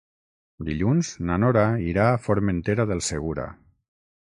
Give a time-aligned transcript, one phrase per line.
[0.69, 3.49] Dilluns na Nora irà a Formentera del Segura.